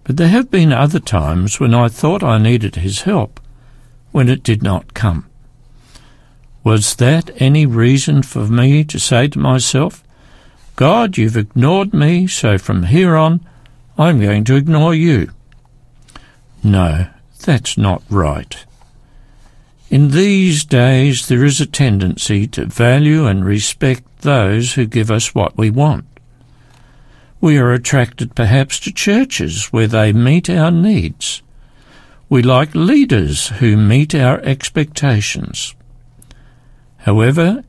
But 0.05 0.17
there 0.17 0.29
have 0.29 0.51
been 0.51 0.73
other 0.73 1.01
times 1.01 1.61
when 1.61 1.75
I 1.75 1.89
thought 1.89 2.23
I 2.23 2.39
needed 2.39 2.77
His 2.77 3.03
help, 3.03 3.39
when 4.13 4.31
it 4.31 4.43
did 4.43 4.63
not 4.63 4.95
come. 4.95 5.30
Was 6.63 6.97
that 6.97 7.31
any 7.37 7.65
reason 7.65 8.23
for 8.23 8.47
me 8.47 8.85
to 8.85 8.99
say 8.99 9.29
to 9.29 9.39
myself, 9.39 10.05
God, 10.77 11.17
you've 11.17 11.37
ignored 11.37 11.93
me, 11.95 12.27
so 12.27 12.59
from 12.59 12.85
here 12.85 13.17
on 13.17 13.47
I'm 13.99 14.21
going 14.21 14.45
to 14.45 14.57
ignore 14.57 14.95
you. 14.95 15.31
No, 16.63 17.07
that's 17.41 17.77
not 17.77 18.03
right. 18.09 18.65
In 19.91 20.11
these 20.11 20.65
days 20.65 21.29
there 21.29 21.45
is 21.45 21.61
a 21.61 21.67
tendency 21.67 22.47
to 22.49 22.67
value 22.67 23.27
and 23.27 23.45
respect 23.45 24.05
those 24.23 24.75
who 24.75 24.87
give 24.87 25.11
us 25.11 25.35
what 25.35 25.59
we 25.59 25.69
want. 25.69 26.07
We 27.41 27.59
are 27.59 27.73
attracted 27.73 28.35
perhaps 28.35 28.79
to 28.81 28.93
churches 28.93 29.73
where 29.73 29.89
they 29.89 30.13
meet 30.13 30.49
our 30.49 30.71
needs. 30.71 31.43
We 32.29 32.43
like 32.43 32.75
leaders 32.75 33.49
who 33.49 33.77
meet 33.77 34.15
our 34.15 34.41
expectations. 34.43 35.75
However, 37.01 37.65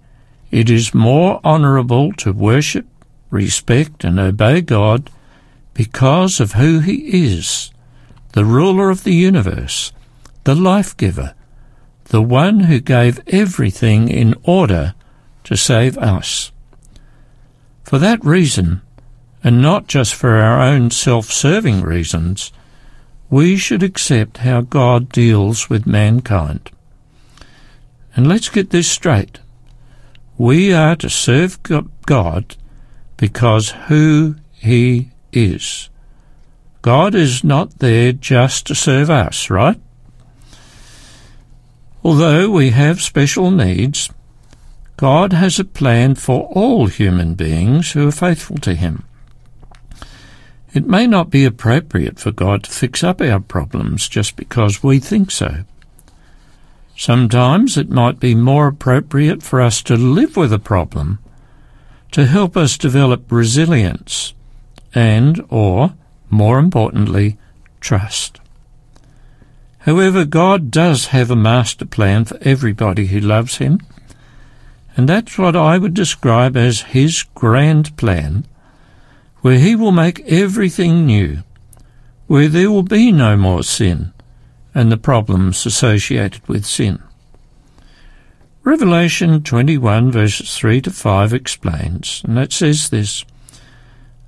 it 0.51 0.69
is 0.69 0.93
more 0.93 1.39
honourable 1.43 2.11
to 2.13 2.33
worship, 2.33 2.85
respect 3.29 4.03
and 4.03 4.19
obey 4.19 4.61
God 4.61 5.09
because 5.73 6.39
of 6.39 6.53
who 6.53 6.79
he 6.79 7.25
is, 7.31 7.71
the 8.33 8.43
ruler 8.43 8.89
of 8.89 9.03
the 9.03 9.13
universe, 9.13 9.93
the 10.43 10.55
life 10.55 10.95
giver, 10.97 11.33
the 12.05 12.21
one 12.21 12.61
who 12.61 12.79
gave 12.81 13.21
everything 13.27 14.09
in 14.09 14.35
order 14.43 14.93
to 15.45 15.55
save 15.55 15.97
us. 15.97 16.51
For 17.83 17.97
that 17.99 18.23
reason, 18.25 18.81
and 19.43 19.61
not 19.61 19.87
just 19.87 20.13
for 20.13 20.35
our 20.35 20.61
own 20.61 20.91
self-serving 20.91 21.81
reasons, 21.81 22.51
we 23.29 23.55
should 23.55 23.81
accept 23.81 24.39
how 24.39 24.59
God 24.59 25.09
deals 25.09 25.69
with 25.69 25.87
mankind. 25.87 26.69
And 28.15 28.27
let's 28.27 28.49
get 28.49 28.69
this 28.71 28.89
straight. 28.89 29.39
We 30.37 30.73
are 30.73 30.95
to 30.97 31.09
serve 31.09 31.59
God 32.05 32.55
because 33.17 33.71
who 33.87 34.35
He 34.53 35.11
is. 35.31 35.89
God 36.81 37.13
is 37.13 37.43
not 37.43 37.79
there 37.79 38.11
just 38.11 38.65
to 38.67 38.75
serve 38.75 39.09
us, 39.09 39.49
right? 39.49 39.79
Although 42.03 42.49
we 42.49 42.71
have 42.71 43.01
special 43.01 43.51
needs, 43.51 44.09
God 44.97 45.33
has 45.33 45.59
a 45.59 45.63
plan 45.63 46.15
for 46.15 46.47
all 46.53 46.87
human 46.87 47.35
beings 47.35 47.91
who 47.91 48.07
are 48.07 48.11
faithful 48.11 48.57
to 48.57 48.73
Him. 48.73 49.03
It 50.73 50.87
may 50.87 51.05
not 51.05 51.29
be 51.29 51.45
appropriate 51.45 52.19
for 52.19 52.31
God 52.31 52.63
to 52.63 52.71
fix 52.71 53.03
up 53.03 53.21
our 53.21 53.39
problems 53.39 54.07
just 54.07 54.35
because 54.35 54.81
we 54.81 54.99
think 54.99 55.29
so. 55.29 55.65
Sometimes 56.95 57.77
it 57.77 57.89
might 57.89 58.19
be 58.19 58.35
more 58.35 58.67
appropriate 58.67 59.41
for 59.41 59.61
us 59.61 59.81
to 59.83 59.95
live 59.95 60.37
with 60.37 60.53
a 60.53 60.59
problem 60.59 61.19
to 62.11 62.25
help 62.25 62.57
us 62.57 62.77
develop 62.77 63.31
resilience 63.31 64.33
and, 64.93 65.43
or, 65.49 65.93
more 66.29 66.59
importantly, 66.59 67.37
trust. 67.79 68.39
However, 69.79 70.25
God 70.25 70.69
does 70.69 71.07
have 71.07 71.31
a 71.31 71.35
master 71.35 71.85
plan 71.85 72.25
for 72.25 72.37
everybody 72.41 73.07
who 73.07 73.19
loves 73.19 73.57
Him, 73.57 73.79
and 74.95 75.07
that's 75.07 75.37
what 75.37 75.55
I 75.55 75.77
would 75.77 75.93
describe 75.93 76.55
as 76.57 76.81
His 76.81 77.23
grand 77.33 77.95
plan, 77.97 78.45
where 79.39 79.57
He 79.57 79.75
will 79.75 79.93
make 79.93 80.19
everything 80.27 81.05
new, 81.05 81.39
where 82.27 82.49
there 82.49 82.69
will 82.69 82.83
be 82.83 83.11
no 83.11 83.37
more 83.37 83.63
sin 83.63 84.13
and 84.73 84.91
the 84.91 84.97
problems 84.97 85.65
associated 85.65 86.47
with 86.47 86.65
sin. 86.65 87.01
Revelation 88.63 89.41
21 89.41 90.11
verses 90.11 90.55
3 90.57 90.81
to 90.81 90.91
5 90.91 91.33
explains, 91.33 92.21
and 92.25 92.37
it 92.37 92.53
says 92.53 92.89
this, 92.89 93.25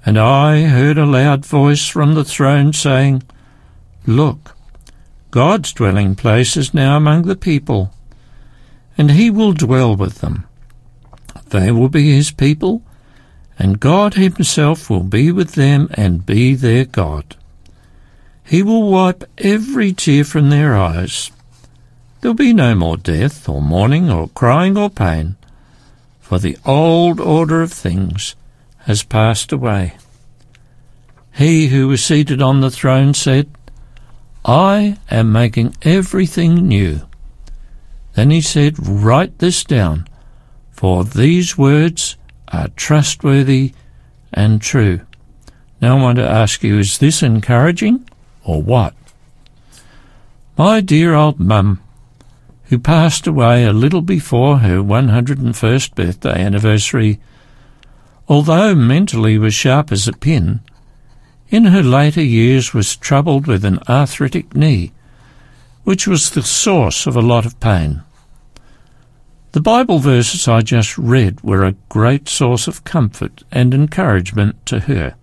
and 0.06 0.18
I 0.18 0.64
heard 0.64 0.98
a 0.98 1.06
loud 1.06 1.46
voice 1.46 1.88
from 1.88 2.14
the 2.14 2.26
throne 2.26 2.74
saying, 2.74 3.24
Look, 4.06 4.56
God's 5.32 5.72
dwelling 5.72 6.16
place 6.16 6.58
is 6.58 6.74
now 6.74 6.98
among 6.98 7.24
the 7.24 7.38
people, 7.38 7.94
and 8.98 9.12
he 9.12 9.30
will 9.30 9.54
dwell 9.54 9.96
with 9.96 10.20
them. 10.20 10.46
They 11.48 11.72
will 11.72 11.90
be 11.90 12.12
his 12.12 12.32
people, 12.32 12.82
and 13.58 13.80
God 13.80 14.16
himself 14.16 14.90
will 14.90 15.04
be 15.04 15.32
with 15.32 15.54
them 15.54 15.88
and 15.94 16.26
be 16.26 16.56
their 16.56 16.86
God. 16.86 17.36
He 18.54 18.62
will 18.62 18.88
wipe 18.88 19.24
every 19.40 19.94
tear 19.94 20.24
from 20.24 20.52
their 20.52 20.78
eyes. 20.78 21.32
There'll 22.22 22.36
be 22.36 22.54
no 22.54 22.76
more 22.76 22.98
death, 22.98 23.50
or 23.50 23.64
mourning, 23.64 24.12
or 24.12 24.28
crying, 24.28 24.78
or 24.78 24.92
pain, 24.92 25.38
for 26.22 26.38
the 26.38 26.60
old 26.64 27.20
order 27.20 27.64
of 27.64 27.74
things 27.74 28.36
has 28.82 29.02
passed 29.02 29.52
away. 29.52 29.96
He 31.34 31.70
who 31.70 31.88
was 31.88 32.04
seated 32.04 32.44
on 32.44 32.62
the 32.62 32.70
throne 32.70 33.16
said, 33.16 33.50
I 34.46 35.00
am 35.10 35.32
making 35.32 35.76
everything 35.82 36.68
new. 36.68 37.02
Then 38.14 38.30
he 38.30 38.42
said, 38.42 38.88
Write 38.88 39.40
this 39.40 39.64
down, 39.64 40.08
for 40.70 41.04
these 41.04 41.58
words 41.58 42.18
are 42.50 42.68
trustworthy 42.76 43.74
and 44.32 44.62
true. 44.62 45.00
Now 45.82 45.98
I 45.98 46.02
want 46.04 46.18
to 46.18 46.30
ask 46.30 46.64
you, 46.64 46.78
is 46.78 47.00
this 47.00 47.24
encouraging 47.24 48.08
or 48.44 48.62
what? 48.62 48.94
My 50.58 50.82
dear 50.82 51.14
old 51.14 51.40
mum, 51.40 51.82
who 52.66 52.80
passed 52.80 53.28
away 53.28 53.66
a 53.66 53.74
little 53.74 54.02
before 54.02 54.60
her 54.60 54.78
101st 54.78 55.96
birthday 55.96 56.44
anniversary, 56.44 57.20
although 58.28 58.76
mentally 58.76 59.38
was 59.38 59.54
sharp 59.54 59.92
as 59.92 60.08
a 60.08 60.14
pin, 60.14 60.62
in 61.50 61.66
her 61.66 61.84
later 61.84 62.24
years 62.24 62.74
was 62.74 62.96
troubled 62.96 63.48
with 63.48 63.64
an 63.64 63.80
arthritic 63.88 64.56
knee, 64.56 64.92
which 65.84 66.08
was 66.08 66.32
the 66.32 66.42
source 66.42 67.06
of 67.06 67.16
a 67.16 67.22
lot 67.22 67.46
of 67.46 67.60
pain. 67.60 68.02
The 69.52 69.62
Bible 69.62 70.00
verses 70.00 70.48
I 70.48 70.62
just 70.62 70.98
read 70.98 71.42
were 71.42 71.64
a 71.64 71.76
great 71.90 72.28
source 72.28 72.68
of 72.68 72.84
comfort 72.84 73.44
and 73.52 73.72
encouragement 73.72 74.66
to 74.66 74.80
her. 74.80 75.14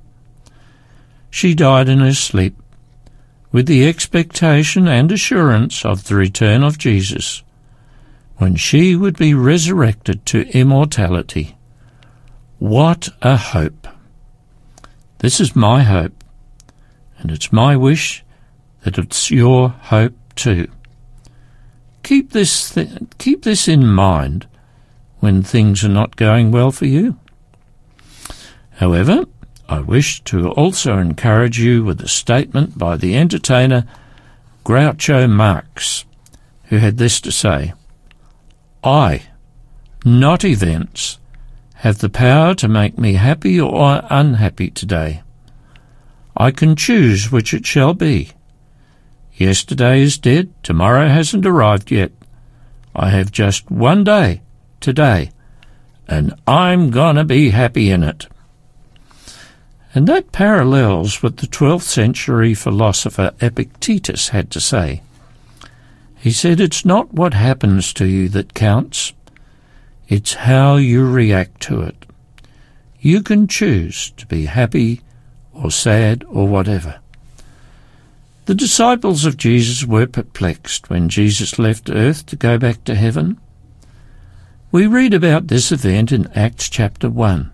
She 1.30 1.54
died 1.54 1.88
in 1.88 1.98
her 1.98 2.12
sleep, 2.12 2.59
with 3.52 3.66
the 3.66 3.88
expectation 3.88 4.86
and 4.86 5.10
assurance 5.10 5.84
of 5.84 6.04
the 6.04 6.14
return 6.14 6.62
of 6.62 6.78
Jesus, 6.78 7.42
when 8.36 8.56
she 8.56 8.94
would 8.96 9.16
be 9.18 9.34
resurrected 9.34 10.24
to 10.26 10.48
immortality. 10.56 11.56
What 12.58 13.08
a 13.22 13.36
hope! 13.36 13.88
This 15.18 15.40
is 15.40 15.56
my 15.56 15.82
hope, 15.82 16.24
and 17.18 17.30
it's 17.30 17.52
my 17.52 17.76
wish 17.76 18.24
that 18.84 18.98
it's 18.98 19.30
your 19.30 19.70
hope 19.70 20.14
too. 20.34 20.70
Keep 22.02 22.32
this, 22.32 22.70
th- 22.70 22.88
keep 23.18 23.42
this 23.42 23.68
in 23.68 23.86
mind 23.86 24.46
when 25.18 25.42
things 25.42 25.84
are 25.84 25.88
not 25.88 26.16
going 26.16 26.50
well 26.50 26.70
for 26.70 26.86
you. 26.86 27.18
However, 28.76 29.26
I 29.70 29.78
wish 29.78 30.20
to 30.24 30.50
also 30.50 30.98
encourage 30.98 31.60
you 31.60 31.84
with 31.84 32.00
a 32.00 32.08
statement 32.08 32.76
by 32.76 32.96
the 32.96 33.16
entertainer 33.16 33.84
Groucho 34.64 35.30
Marx, 35.30 36.04
who 36.64 36.78
had 36.78 36.98
this 36.98 37.20
to 37.20 37.30
say 37.30 37.74
I, 38.82 39.22
not 40.04 40.44
events, 40.44 41.20
have 41.74 41.98
the 41.98 42.08
power 42.08 42.52
to 42.56 42.66
make 42.66 42.98
me 42.98 43.12
happy 43.12 43.60
or 43.60 44.02
unhappy 44.10 44.70
today. 44.70 45.22
I 46.36 46.50
can 46.50 46.74
choose 46.74 47.30
which 47.30 47.54
it 47.54 47.64
shall 47.64 47.94
be. 47.94 48.32
Yesterday 49.34 50.00
is 50.00 50.18
dead, 50.18 50.52
tomorrow 50.64 51.06
hasn't 51.06 51.46
arrived 51.46 51.92
yet. 51.92 52.10
I 52.92 53.10
have 53.10 53.30
just 53.30 53.70
one 53.70 54.02
day, 54.02 54.42
today, 54.80 55.30
and 56.08 56.34
I'm 56.44 56.90
gonna 56.90 57.24
be 57.24 57.50
happy 57.50 57.92
in 57.92 58.02
it. 58.02 58.26
And 59.94 60.06
that 60.06 60.32
parallels 60.32 61.22
what 61.22 61.38
the 61.38 61.46
12th 61.46 61.82
century 61.82 62.54
philosopher 62.54 63.32
Epictetus 63.40 64.28
had 64.28 64.50
to 64.52 64.60
say. 64.60 65.02
He 66.16 66.30
said, 66.30 66.60
It's 66.60 66.84
not 66.84 67.14
what 67.14 67.34
happens 67.34 67.92
to 67.94 68.06
you 68.06 68.28
that 68.28 68.54
counts, 68.54 69.12
it's 70.08 70.34
how 70.34 70.76
you 70.76 71.06
react 71.06 71.60
to 71.62 71.80
it. 71.82 72.06
You 73.00 73.22
can 73.22 73.48
choose 73.48 74.10
to 74.12 74.26
be 74.26 74.44
happy 74.46 75.00
or 75.52 75.70
sad 75.70 76.24
or 76.28 76.46
whatever. 76.46 77.00
The 78.46 78.54
disciples 78.54 79.24
of 79.24 79.36
Jesus 79.36 79.84
were 79.84 80.06
perplexed 80.06 80.90
when 80.90 81.08
Jesus 81.08 81.58
left 81.58 81.88
earth 81.88 82.26
to 82.26 82.36
go 82.36 82.58
back 82.58 82.84
to 82.84 82.94
heaven. 82.94 83.38
We 84.72 84.86
read 84.86 85.14
about 85.14 85.48
this 85.48 85.72
event 85.72 86.12
in 86.12 86.26
Acts 86.34 86.68
chapter 86.68 87.08
1, 87.08 87.52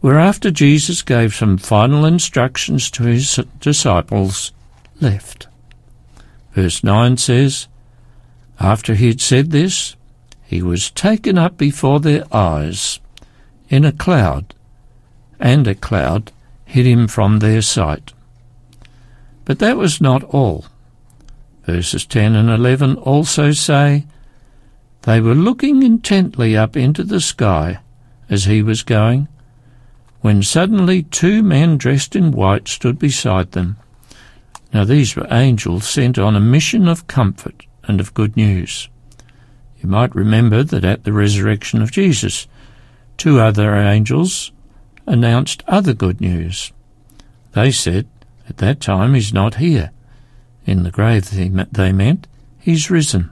where 0.00 0.18
after 0.18 0.50
Jesus 0.50 1.02
gave 1.02 1.34
some 1.34 1.58
final 1.58 2.04
instructions 2.04 2.90
to 2.92 3.04
his 3.04 3.40
disciples, 3.60 4.52
left. 5.00 5.48
Verse 6.52 6.82
9 6.84 7.16
says, 7.16 7.68
After 8.60 8.94
he 8.94 9.08
had 9.08 9.20
said 9.20 9.50
this, 9.50 9.96
he 10.44 10.62
was 10.62 10.90
taken 10.90 11.36
up 11.36 11.56
before 11.56 12.00
their 12.00 12.24
eyes 12.34 13.00
in 13.68 13.84
a 13.84 13.92
cloud, 13.92 14.54
and 15.38 15.66
a 15.66 15.74
cloud 15.74 16.32
hid 16.64 16.86
him 16.86 17.08
from 17.08 17.38
their 17.38 17.62
sight. 17.62 18.12
But 19.44 19.58
that 19.58 19.76
was 19.76 20.00
not 20.00 20.22
all. 20.24 20.66
Verses 21.64 22.06
10 22.06 22.34
and 22.34 22.48
11 22.48 22.96
also 22.96 23.52
say, 23.52 24.06
They 25.02 25.20
were 25.20 25.34
looking 25.34 25.82
intently 25.82 26.56
up 26.56 26.76
into 26.76 27.04
the 27.04 27.20
sky 27.20 27.80
as 28.30 28.44
he 28.44 28.62
was 28.62 28.82
going, 28.82 29.28
when 30.20 30.42
suddenly 30.42 31.02
two 31.04 31.42
men 31.42 31.78
dressed 31.78 32.16
in 32.16 32.32
white 32.32 32.68
stood 32.68 32.98
beside 32.98 33.52
them. 33.52 33.76
Now 34.72 34.84
these 34.84 35.16
were 35.16 35.26
angels 35.30 35.88
sent 35.88 36.18
on 36.18 36.36
a 36.36 36.40
mission 36.40 36.88
of 36.88 37.06
comfort 37.06 37.66
and 37.84 38.00
of 38.00 38.14
good 38.14 38.36
news. 38.36 38.88
You 39.80 39.88
might 39.88 40.14
remember 40.14 40.62
that 40.62 40.84
at 40.84 41.04
the 41.04 41.12
resurrection 41.12 41.80
of 41.80 41.92
Jesus, 41.92 42.46
two 43.16 43.38
other 43.40 43.74
angels 43.76 44.50
announced 45.06 45.62
other 45.66 45.94
good 45.94 46.20
news. 46.20 46.72
They 47.52 47.70
said, 47.70 48.06
at 48.48 48.58
that 48.58 48.80
time 48.80 49.14
he's 49.14 49.32
not 49.32 49.56
here. 49.56 49.90
In 50.66 50.82
the 50.82 50.90
grave, 50.90 51.30
they 51.30 51.92
meant, 51.92 52.26
he's 52.58 52.90
risen. 52.90 53.30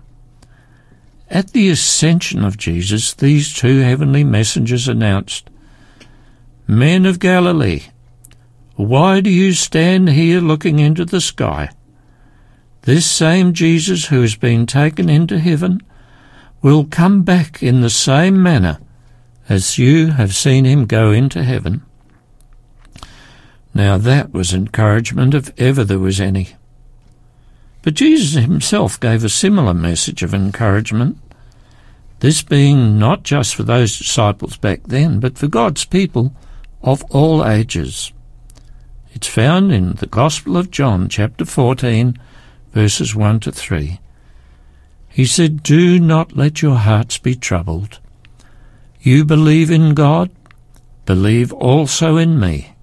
At 1.29 1.53
the 1.53 1.68
ascension 1.68 2.44
of 2.44 2.57
Jesus, 2.57 3.12
these 3.12 3.53
two 3.53 3.81
heavenly 3.81 4.25
messengers 4.25 4.88
announced, 4.88 5.51
Men 6.68 7.07
of 7.07 7.20
Galilee, 7.20 7.83
why 8.74 9.20
do 9.20 9.31
you 9.31 9.52
stand 9.52 10.09
here 10.09 10.40
looking 10.40 10.81
into 10.81 11.05
the 11.05 11.20
sky? 11.20 11.70
This 12.83 13.09
same 13.09 13.52
Jesus 13.52 14.07
who 14.07 14.20
has 14.22 14.35
been 14.35 14.66
taken 14.66 15.09
into 15.09 15.38
heaven 15.38 15.81
will 16.62 16.85
come 16.85 17.22
back 17.22 17.62
in 17.62 17.83
the 17.83 17.90
same 17.90 18.42
manner 18.42 18.79
as 19.48 19.79
you 19.79 20.09
have 20.09 20.35
seen 20.35 20.64
him 20.64 20.87
go 20.87 21.12
into 21.12 21.44
heaven. 21.44 21.83
Now 23.72 23.96
that 23.98 24.33
was 24.33 24.52
encouragement 24.52 25.35
if 25.35 25.52
ever 25.59 25.85
there 25.85 26.00
was 26.00 26.20
any. 26.20 26.50
But 27.83 27.94
Jesus 27.94 28.42
himself 28.42 28.98
gave 28.98 29.22
a 29.22 29.29
similar 29.29 29.72
message 29.72 30.24
of 30.24 30.35
encouragement, 30.35 31.18
this 32.18 32.42
being 32.42 32.98
not 32.98 33.22
just 33.22 33.55
for 33.55 33.62
those 33.62 33.96
disciples 33.96 34.57
back 34.57 34.83
then, 34.85 35.20
but 35.20 35.38
for 35.38 35.46
God's 35.46 35.85
people 35.85 36.35
of 36.82 37.02
all 37.04 37.46
ages. 37.46 38.12
It's 39.12 39.26
found 39.26 39.72
in 39.72 39.94
the 39.94 40.06
Gospel 40.06 40.56
of 40.56 40.70
John, 40.70 41.08
chapter 41.08 41.44
14, 41.44 42.18
verses 42.72 43.14
1 43.14 43.40
to 43.40 43.52
3. 43.52 43.98
He 45.08 45.24
said, 45.24 45.62
Do 45.62 45.98
not 45.98 46.36
let 46.36 46.60
your 46.60 46.76
hearts 46.76 47.16
be 47.16 47.34
troubled. 47.34 48.00
You 49.00 49.24
believe 49.24 49.70
in 49.70 49.94
God, 49.94 50.30
believe 51.06 51.52
also 51.54 52.18
in 52.18 52.38
me. 52.38 52.74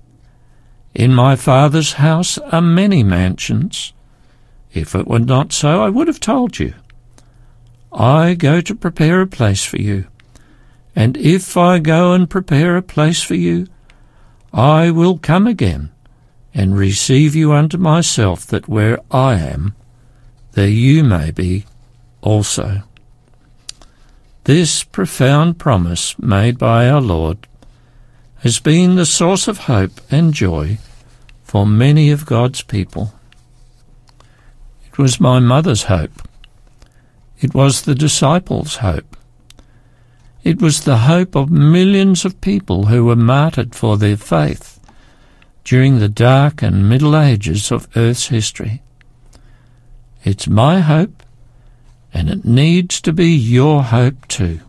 In 0.95 1.13
my 1.13 1.35
Father's 1.35 1.93
house 1.93 2.37
are 2.37 2.61
many 2.61 3.03
mansions. 3.03 3.93
If 4.73 4.95
it 4.95 5.07
were 5.07 5.19
not 5.19 5.53
so, 5.53 5.83
I 5.83 5.89
would 5.89 6.07
have 6.07 6.19
told 6.19 6.57
you. 6.57 6.73
I 7.91 8.33
go 8.33 8.61
to 8.61 8.73
prepare 8.73 9.21
a 9.21 9.27
place 9.27 9.63
for 9.63 9.77
you. 9.77 10.07
And 10.95 11.17
if 11.17 11.57
I 11.57 11.79
go 11.79 12.13
and 12.13 12.29
prepare 12.29 12.77
a 12.77 12.81
place 12.81 13.21
for 13.21 13.35
you, 13.35 13.67
I 14.53 14.91
will 14.91 15.17
come 15.17 15.47
again 15.47 15.89
and 16.53 16.77
receive 16.77 17.35
you 17.35 17.53
unto 17.53 17.77
myself, 17.77 18.45
that 18.47 18.67
where 18.67 18.99
I 19.09 19.35
am, 19.35 19.75
there 20.51 20.67
you 20.67 21.03
may 21.03 21.31
be 21.31 21.65
also. 22.21 22.83
This 24.43 24.83
profound 24.83 25.57
promise 25.57 26.19
made 26.19 26.59
by 26.59 26.87
our 26.87 27.01
Lord 27.01 27.47
has 28.39 28.59
been 28.59 28.95
the 28.95 29.05
source 29.05 29.47
of 29.47 29.59
hope 29.59 29.99
and 30.11 30.33
joy 30.33 30.77
for 31.43 31.65
many 31.65 32.11
of 32.11 32.25
God's 32.25 32.61
people. 32.61 33.13
It 34.85 34.97
was 34.99 35.19
my 35.19 35.39
mother's 35.39 35.83
hope. 35.83 36.27
It 37.39 37.55
was 37.55 37.81
the 37.81 37.95
disciples' 37.95 38.77
hope. 38.77 39.12
It 40.43 40.61
was 40.61 40.81
the 40.83 40.97
hope 40.97 41.35
of 41.35 41.49
millions 41.49 42.25
of 42.25 42.41
people 42.41 42.87
who 42.87 43.05
were 43.05 43.15
martyred 43.15 43.73
for 43.73 43.97
their 43.97 44.17
faith 44.17 44.79
during 45.63 45.99
the 45.99 46.09
dark 46.09 46.61
and 46.61 46.89
middle 46.89 47.15
ages 47.15 47.71
of 47.71 47.87
Earth's 47.95 48.27
history. 48.27 48.81
It's 50.23 50.47
my 50.47 50.81
hope, 50.81 51.23
and 52.13 52.29
it 52.29 52.43
needs 52.43 52.99
to 53.01 53.13
be 53.13 53.29
your 53.29 53.83
hope 53.83 54.27
too. 54.27 54.59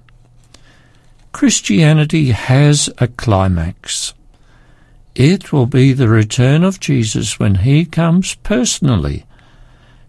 Christianity 1.32 2.30
has 2.30 2.88
a 2.98 3.08
climax. 3.08 4.14
It 5.16 5.52
will 5.52 5.66
be 5.66 5.92
the 5.92 6.08
return 6.08 6.62
of 6.62 6.80
Jesus 6.80 7.38
when 7.38 7.56
he 7.56 7.84
comes 7.84 8.36
personally 8.36 9.24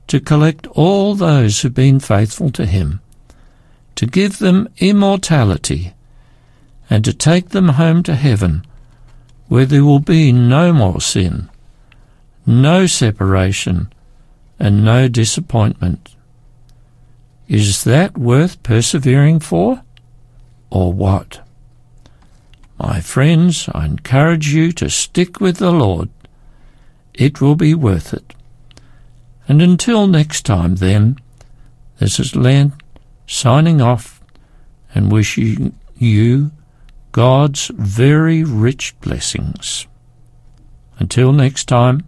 to 0.07 0.19
collect 0.19 0.67
all 0.67 1.15
those 1.15 1.61
who've 1.61 1.73
been 1.73 1.99
faithful 1.99 2.51
to 2.51 2.65
him, 2.65 3.01
to 3.95 4.05
give 4.05 4.39
them 4.39 4.67
immortality, 4.77 5.93
and 6.89 7.03
to 7.05 7.13
take 7.13 7.49
them 7.49 7.69
home 7.69 8.03
to 8.03 8.15
heaven, 8.15 8.65
where 9.47 9.65
there 9.65 9.83
will 9.83 9.99
be 9.99 10.31
no 10.31 10.73
more 10.73 11.01
sin, 11.01 11.49
no 12.45 12.85
separation, 12.85 13.91
and 14.59 14.83
no 14.83 15.07
disappointment. 15.07 16.15
Is 17.47 17.83
that 17.83 18.17
worth 18.17 18.61
persevering 18.63 19.39
for? 19.39 19.81
or 20.75 20.91
what? 20.91 21.39
My 22.77 22.99
friends, 22.99 23.69
I 23.73 23.85
encourage 23.85 24.53
you 24.53 24.73
to 24.73 24.89
stick 24.89 25.39
with 25.39 25.57
the 25.57 25.71
Lord. 25.71 26.09
It 27.13 27.39
will 27.39 27.55
be 27.55 27.73
worth 27.73 28.13
it. 28.13 28.33
And 29.47 29.61
until 29.61 30.05
next 30.05 30.45
time, 30.45 30.75
then, 30.75 31.17
this 31.99 32.19
is 32.19 32.35
Len 32.35 32.73
signing 33.27 33.81
off 33.81 34.21
and 34.93 35.11
wishing 35.11 35.77
you 35.97 36.51
God's 37.11 37.67
very 37.75 38.43
rich 38.43 38.93
blessings. 39.01 39.87
Until 40.99 41.31
next 41.31 41.65
time, 41.65 42.03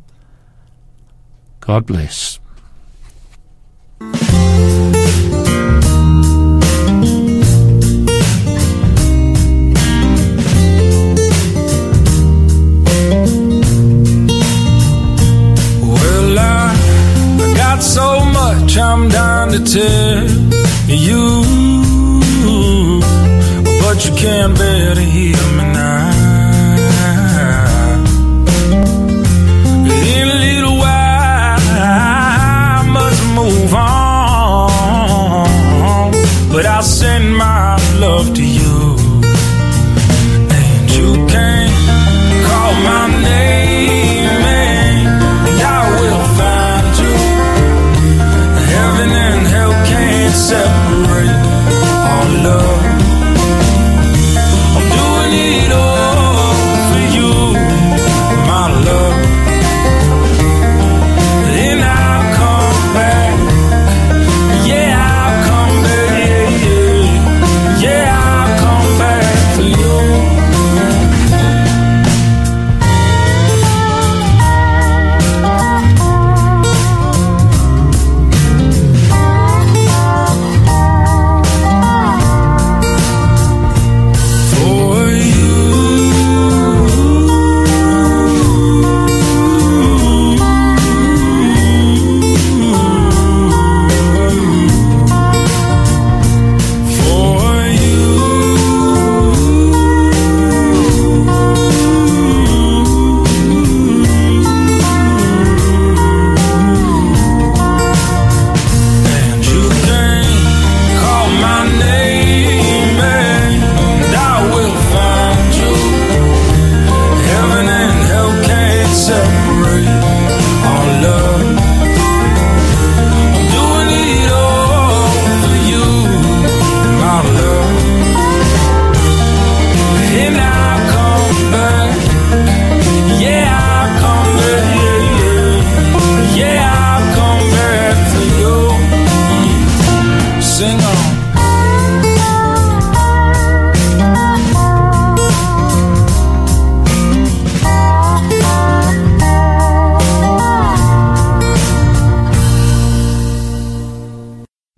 God 1.59 1.85
bless. 1.85 2.39
got 17.77 17.83
so 17.83 18.25
much 18.25 18.77
I'm 18.77 19.07
dying 19.09 19.51
to 19.51 19.59
tell 19.63 20.27
you, 20.87 21.43
but 23.81 24.05
you 24.05 24.15
can't 24.15 24.57
bear 24.57 24.95
to 24.95 25.01
hear 25.01 25.37
me 25.57 25.63
now. 25.73 26.09
In 30.15 30.27
a 30.27 30.39
little 30.45 30.77
while, 30.77 31.59
I 31.79 32.83
must 32.97 33.23
move 33.35 33.73
on, 33.73 35.41
but 36.51 36.65
I'll 36.65 36.81
send 36.81 37.37
my 37.37 37.77
love 37.99 38.33
to 38.35 38.43
you. 38.43 38.56
separate 50.47 51.26